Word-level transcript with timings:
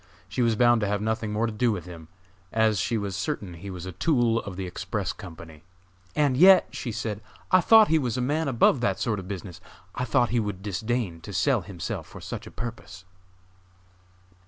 She 0.27 0.41
was 0.41 0.55
bound 0.55 0.81
to 0.81 0.87
have 0.87 0.99
nothing 0.99 1.31
more 1.31 1.45
to 1.45 1.51
do 1.53 1.71
with 1.71 1.85
him, 1.85 2.07
as 2.51 2.79
she 2.79 2.97
was 2.97 3.15
certain 3.15 3.53
he 3.53 3.69
was 3.69 3.85
a 3.85 3.91
tool 3.91 4.39
of 4.41 4.55
the 4.55 4.65
Express 4.65 5.13
Company. 5.13 5.61
"And 6.15 6.35
yet," 6.35 6.65
she 6.71 6.91
said, 6.91 7.21
"I 7.51 7.61
thought 7.61 7.89
he 7.89 7.99
was 7.99 8.17
a 8.17 8.19
man 8.19 8.47
above 8.47 8.81
that 8.81 8.99
sort 8.99 9.19
of 9.19 9.27
business! 9.27 9.61
I 9.93 10.05
thought 10.05 10.29
he 10.29 10.39
would 10.39 10.63
disdain 10.63 11.21
to 11.21 11.33
sell 11.33 11.61
himself 11.61 12.07
for 12.07 12.19
such 12.19 12.47
a 12.47 12.51
purpose." 12.51 13.05